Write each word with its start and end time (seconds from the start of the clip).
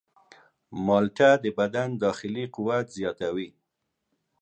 مالټه 0.85 1.29
د 1.43 1.45
بدن 1.59 1.89
داخلي 2.05 2.45
قوت 2.55 2.85
زیاتوي. 2.97 3.49